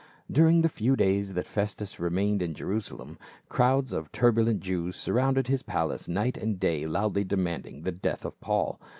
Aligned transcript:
"* 0.19 0.21
During 0.31 0.63
the 0.63 0.67
few 0.67 0.95
days 0.95 1.35
that 1.35 1.45
Festus 1.45 1.99
remained 1.99 2.41
in 2.41 2.55
Jerusalem, 2.55 3.19
crowds 3.49 3.93
of 3.93 4.11
turbulent 4.11 4.59
Jews 4.61 4.95
surrounded 4.95 5.45
his 5.45 5.61
palace 5.61 6.07
night 6.07 6.37
and 6.37 6.59
day 6.59 6.87
loudly 6.87 7.23
demanding 7.23 7.83
the 7.83 7.91
death 7.91 8.25
of 8.25 8.41
Paul. 8.41 8.79